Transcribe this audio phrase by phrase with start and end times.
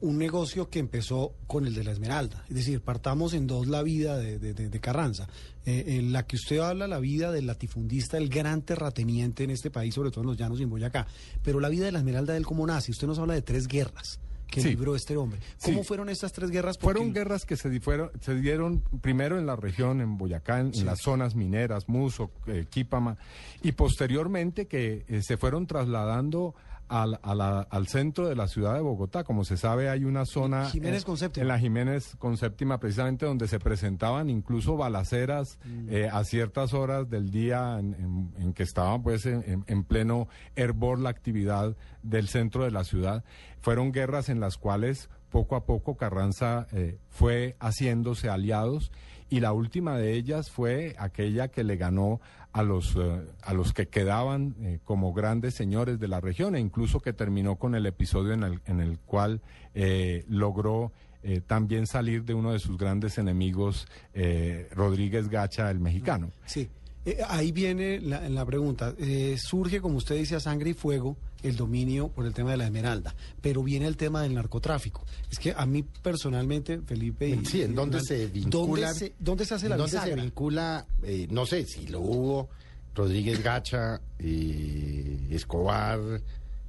[0.00, 2.44] Un negocio que empezó con el de la Esmeralda.
[2.48, 5.28] Es decir, partamos en dos la vida de, de- de- Carranza.
[5.66, 9.70] Eh, en la que usted habla, la vida del latifundista, el gran terrateniente en este
[9.70, 11.06] país, sobre todo en los llanos y en Boyacá.
[11.42, 12.90] Pero la vida de la Esmeralda, de él cómo nace.
[12.90, 14.68] Usted nos habla de tres guerras que Sí.
[14.68, 15.40] libró este hombre.
[15.62, 15.84] ¿Cómo Sí.
[15.88, 16.76] fueron estas tres guerras?
[16.78, 20.60] Porque- Fueron guerras que se, di- fueron- se dieron primero en la región, en Boyacá,
[20.60, 23.16] en, en las zonas mineras, Muso, eh, Quípama,
[23.62, 26.54] y posteriormente que eh, se fueron trasladando
[26.88, 29.24] al, a la- al centro de la ciudad de Bogotá.
[29.24, 30.66] Como se sabe, hay una zona...
[30.70, 31.04] Jiménez.
[31.42, 35.88] En la Jiménez con Séptima, precisamente donde se presentaban incluso balaceras Mm.
[35.90, 40.98] eh, a ciertas horas del día en, en- en que estaba pues en pleno hervor
[40.98, 43.24] la actividad del centro de la ciudad.
[43.60, 48.92] Fueron guerras en las cuales poco a poco Carranza eh, fue haciéndose aliados
[49.34, 52.20] y la última de ellas fue aquella que le ganó
[52.52, 56.60] a los, eh, a los que quedaban eh, como grandes señores de la región e
[56.60, 59.40] incluso que terminó con el episodio en el, en el cual
[59.74, 60.92] eh, logró
[61.24, 66.30] eh, también salir de uno de sus grandes enemigos, eh, Rodríguez Gacha, el mexicano.
[66.44, 66.68] Sí.
[67.06, 68.94] Eh, ahí viene la, la pregunta.
[68.98, 72.56] Eh, surge, como usted dice, a sangre y fuego el dominio por el tema de
[72.56, 75.04] la esmeralda, pero viene el tema del narcotráfico.
[75.30, 77.28] Es que a mí personalmente, Felipe...
[77.28, 78.86] Y, Sí, ¿en dónde se vincula?
[78.88, 80.86] ¿Dónde se, dónde se hace ¿En la dónde se vincula?
[81.02, 82.48] eh, no sé si lo hubo
[82.94, 86.00] Rodríguez Gacha, eh, Escobar,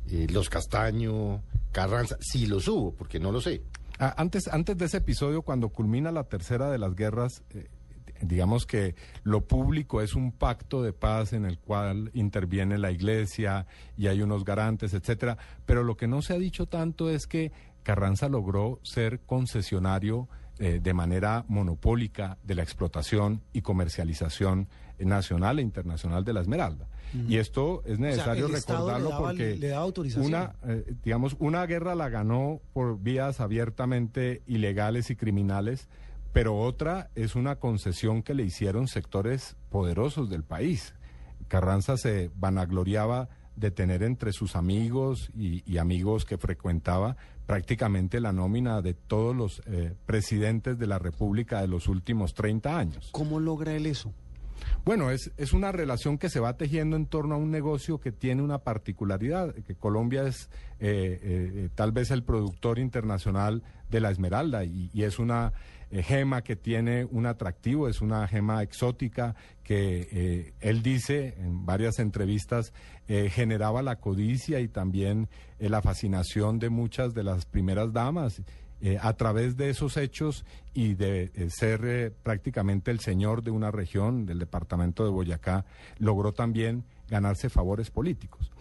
[0.09, 1.41] eh, Los Castaño,
[1.71, 3.61] Carranza, si los hubo, porque no lo sé.
[3.99, 7.67] Ah, Antes, antes de ese episodio, cuando culmina la tercera de las guerras, eh,
[8.21, 13.65] digamos que lo público es un pacto de paz en el cual interviene la iglesia
[13.97, 15.37] y hay unos garantes, etcétera.
[15.65, 17.51] Pero lo que no se ha dicho tanto es que
[17.83, 20.27] Carranza logró ser concesionario
[20.59, 24.67] eh, de manera monopólica de la explotación y comercialización
[24.99, 26.87] nacional e internacional de la esmeralda.
[27.27, 30.25] Y esto es necesario le recordarlo daba- porque le daba autorización.
[30.25, 35.87] una eh, digamos, una guerra la ganó por vías abiertamente ilegales y criminales,
[36.35, 40.93] pero otra es una concesión que le hicieron sectores poderosos del país.
[41.47, 47.15] Carranza se vanagloriaba de tener entre sus amigos y, y amigos que frecuentaba
[47.45, 52.77] prácticamente la nómina de todos los eh, presidentes de la República de los últimos 30
[52.77, 53.09] años.
[53.13, 54.13] ¿Cómo logra él eso?
[54.83, 58.11] Bueno, es, es una relación que se va tejiendo en torno a un negocio que
[58.11, 60.49] tiene una particularidad, que Colombia es
[60.79, 65.53] eh, eh, tal vez el productor internacional de la esmeralda y, es una
[65.91, 71.65] eh, gema que tiene un atractivo, es una gema exótica que eh, él dice en
[71.65, 72.73] varias entrevistas
[73.07, 75.29] eh, generaba la codicia y también
[75.59, 78.41] eh, la fascinación de muchas de las primeras damas
[78.81, 83.49] eh, a través de esos hechos y de eh, ser eh, prácticamente el señor de
[83.49, 85.65] una región, del departamento de Boyacá,
[85.97, 88.51] logró también ganarse favores políticos.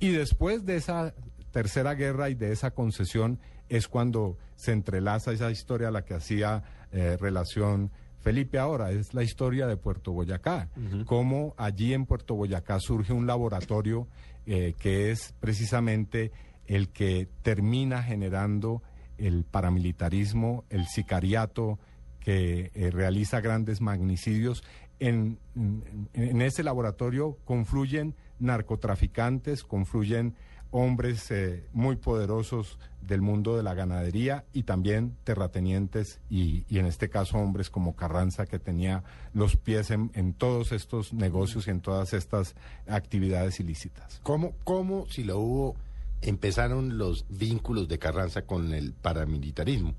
[0.00, 1.14] Y después de esa
[1.50, 6.14] tercera guerra y de esa concesión es cuando se entrelaza esa historia a la que
[6.14, 7.90] hacía relación
[8.20, 10.70] Felipe ahora, es la historia de Puerto Boyacá,
[11.04, 14.08] cómo allí en Puerto Boyacá surge un laboratorio
[14.46, 16.32] que es precisamente
[16.66, 18.82] el que termina generando
[19.18, 21.78] el paramilitarismo, el sicariato
[22.20, 24.62] que eh, realiza grandes magnicidios.
[25.00, 25.38] En,
[26.14, 30.34] en- ese laboratorio confluyen narcotraficantes, confluyen
[30.70, 37.08] hombres eh, muy poderosos del mundo de la ganadería y también terratenientes y, en este
[37.08, 39.02] caso hombres como Carranza que tenía
[39.32, 42.54] los pies en, en todos estos negocios y en todas estas
[42.86, 44.20] actividades ilícitas.
[44.22, 45.76] ¿Cómo, cómo, si lo hubo,
[46.22, 49.94] empezaron los vínculos de Carranza con el paramilitarismo?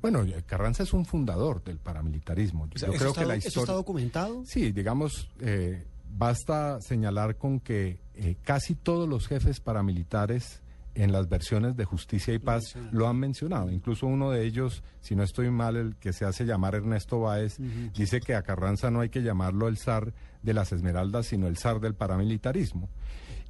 [0.00, 2.64] Bueno, eh, Carranza es un fundador del paramilitarismo.
[2.74, 3.74] O sea, Yo ¿eso creo está- que la ¿Eso está historia...
[3.76, 4.42] documentado?
[4.46, 10.62] Sí, digamos, eh, basta señalar con que eh, casi todos los jefes paramilitares
[10.94, 13.70] en las versiones de Justicia y Paz lo han mencionado.
[13.70, 17.58] Incluso uno de ellos, si no estoy mal, el que se hace llamar Ernesto Báez,
[17.94, 21.58] dice que a Carranza no hay que llamarlo el zar de las Esmeraldas, sino el
[21.58, 22.88] zar del paramilitarismo.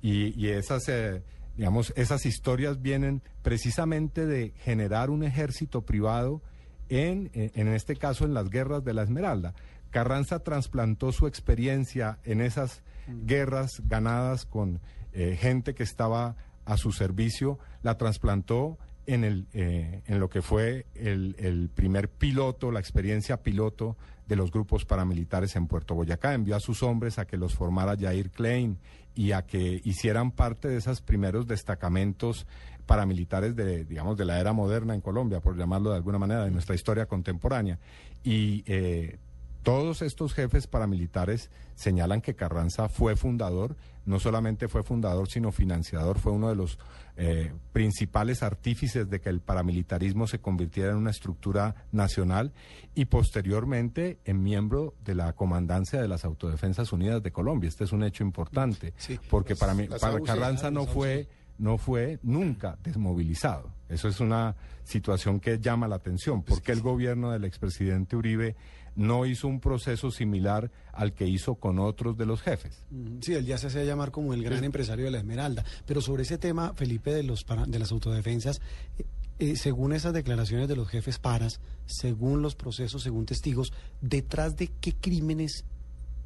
[0.02, 1.22] Y, y esas, eh,
[1.56, 6.42] digamos, esas historias vienen precisamente de generar un ejército privado
[6.88, 9.54] en, en en este caso, en las guerras de la Esmeralda.
[9.90, 12.82] Carranza trasplantó su experiencia en esas
[13.24, 14.80] guerras ganadas con
[15.12, 20.42] eh, gente que estaba a su servicio, la trasplantó en, el, eh, en lo que
[20.42, 26.34] fue el, el primer piloto, la experiencia piloto de los grupos paramilitares en Puerto Boyacá.
[26.34, 28.78] Envió a sus hombres a que los formara Jair Klein
[29.14, 32.46] y a que hicieran parte de esos primeros destacamentos
[32.86, 36.50] paramilitares de, digamos, de la era moderna en Colombia, por llamarlo de alguna manera, de
[36.50, 37.78] nuestra historia contemporánea.
[38.22, 39.18] Y eh,
[39.66, 43.74] todos estos jefes paramilitares señalan que Carranza fue fundador,
[44.04, 46.78] no solamente fue fundador, sino financiador, fue uno de los
[47.16, 52.52] eh, principales artífices de que el paramilitarismo se convirtiera en una estructura nacional
[52.94, 57.66] y posteriormente en miembro de la comandancia de las Autodefensas Unidas de Colombia.
[57.66, 59.18] Este es un hecho importante, Sí.
[59.28, 61.28] porque para, mí, para AUC, Carranza no fue
[61.58, 63.72] no fue nunca desmovilizado.
[63.88, 66.42] Eso es una situación que llama la atención.
[66.42, 68.56] ¿Por qué el gobierno del expresidente Uribe
[68.96, 72.84] no hizo un proceso similar al que hizo con otros de los jefes?
[73.20, 75.64] Sí, él ya se hacía llamar como el gran empresario de la Esmeralda.
[75.86, 78.60] Pero sobre ese tema, Felipe, de, los para- de las autodefensas,
[78.98, 79.04] eh,
[79.38, 84.68] eh, según esas declaraciones de los jefes paras, según los procesos, según testigos, ¿detrás de
[84.80, 85.64] qué crímenes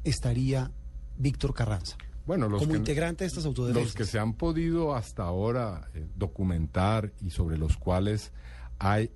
[0.03, 0.71] estaría
[1.17, 1.97] Víctor Carranza?
[2.25, 3.83] Bueno, los como que- integrante de estas autodefensas.
[3.83, 8.31] Los que se han podido hasta ahora eh, documentar y sobre los cuales
[8.79, 9.11] hay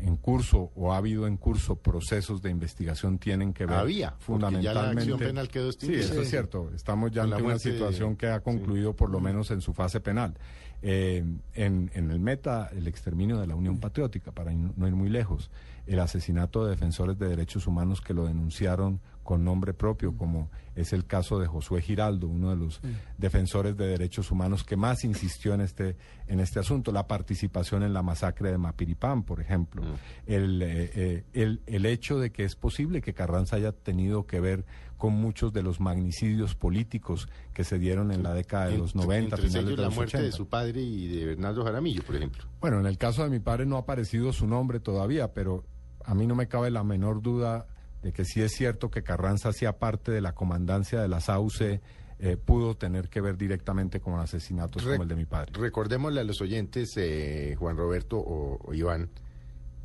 [0.00, 4.62] en curso o ha habido en curso procesos de investigación tienen que ver Había, porque
[4.62, 6.70] ya la fundamentalmente penal quedó Sí, eso es cierto.
[6.74, 10.00] Estamos ya ante una de- situación que ha concluido por lo menos en su fase
[10.00, 10.34] penal.
[10.82, 11.24] Eh,
[11.54, 15.08] en, en el meta, el exterminio de la Unión Patriótica, para no no ir muy
[15.08, 15.50] lejos,
[15.86, 20.92] el asesinato de defensores de derechos humanos que lo denunciaron con nombre propio, como es
[20.94, 22.80] el caso de Josué Giraldo, uno de los
[23.18, 25.96] defensores de derechos humanos que más insistió en este,
[26.28, 29.82] en este asunto, la participación en la masacre de Mapiripán, por ejemplo,
[30.26, 34.40] el, eh, eh, el, el hecho de que es posible que Carranza haya tenido que
[34.40, 34.64] ver
[34.96, 39.06] con muchos de los magnicidios políticos que se dieron en la década de los Entre-
[39.06, 40.22] 90, entre finales ellos de la muerte 80.
[40.26, 42.44] de su padre y de Bernardo Jaramillo, por ejemplo.
[42.60, 45.64] Bueno, en el caso de mi padre no ha aparecido su nombre todavía, pero
[46.04, 47.66] a mí no me cabe la menor duda
[48.06, 51.80] de que sí es cierto que Carranza hacía parte de la comandancia de la SAUCE,
[52.20, 55.52] eh, pudo tener que ver directamente con asesinatos Re- como el de mi padre.
[55.54, 59.10] Recordémosle a los oyentes, eh, Juan Roberto o, o Iván,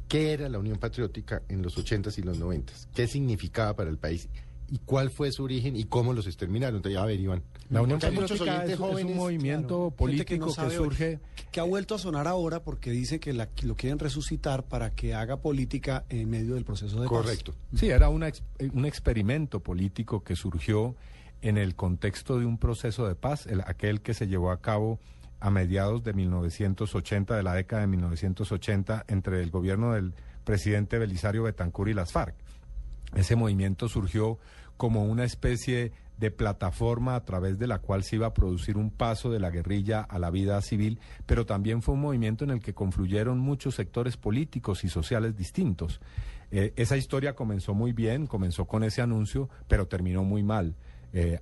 [0.07, 2.87] ¿qué era la Unión Patriótica en los 80s y los 90s?
[2.93, 4.29] ¿Qué significaba para el país?
[4.73, 6.77] ¿Y cuál fue su origen y cómo los exterminaron?
[6.77, 7.43] Entonces, a ver, Iván.
[7.69, 10.69] La Unión Porque hay muchos Patriótica oyentes es, es un jóvenes, movimiento Claro, político no
[10.69, 11.19] que, surge...
[11.51, 15.13] que ha vuelto a sonar ahora porque dice que, la, lo quieren resucitar para que
[15.13, 17.17] haga política en medio del proceso de paz.
[17.17, 17.53] Correcto.
[17.75, 18.31] Sí, era una
[18.73, 20.95] un experimento político que surgió
[21.41, 24.99] en el contexto de un proceso de paz, el- aquel que se llevó a cabo
[25.41, 30.13] a mediados de 1980, de la década de 1980, entre el gobierno del
[30.43, 32.35] presidente Belisario Betancur y las FARC.
[33.15, 34.37] Ese movimiento surgió
[34.77, 35.91] como una especie
[36.21, 39.49] de plataforma a través de la cual se iba a producir un paso de la
[39.49, 43.75] guerrilla a la vida civil, pero también fue un movimiento en el que confluyeron muchos
[43.75, 45.99] sectores políticos y sociales distintos.
[46.51, 50.75] Eh, esa historia comenzó muy bien, comenzó con ese anuncio, pero terminó muy mal.
[51.11, 51.39] Eh,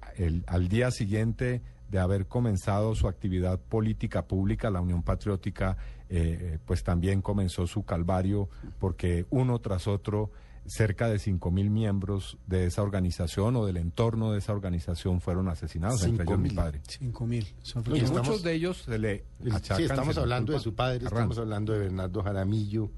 [0.47, 5.75] al día siguiente de haber comenzado su actividad política pública, la Unión Patriótica,
[6.09, 8.49] eh, pues también comenzó su calvario
[8.79, 10.31] porque uno tras otro
[10.65, 15.47] cerca de cinco mil miembros de esa organización o del entorno de esa organización fueron
[15.49, 16.55] asesinados, entre ellos mi 5.000.
[16.55, 16.81] padre.
[16.87, 17.47] Cinco mil.
[17.63, 20.75] Son Y Y estamos- muchos de ellos se le achacan, sí, estamos hablando de su
[20.75, 22.91] padre, estamos hablando de Bernardo Jaramillo.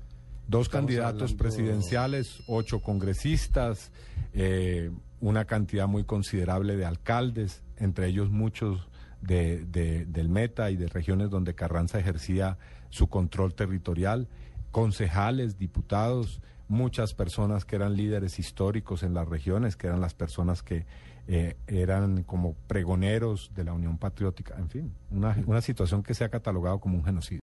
[0.47, 3.91] Dos Estamos candidatos hablando- presidenciales, ocho congresistas,
[4.33, 4.91] eh,
[5.21, 8.87] una cantidad muy considerable de alcaldes, entre ellos muchos
[9.21, 12.57] de, de- del Meta y de regiones donde Carranza ejercía
[12.89, 14.27] su control territorial,
[14.71, 16.41] concejales, diputados,
[16.71, 20.85] muchas personas que eran líderes históricos en las regiones, que eran las personas que
[21.27, 26.23] eh, eran como pregoneros de la Unión Patriótica, en fin, una, una situación que se
[26.23, 27.39] ha catalogado como un genocidio.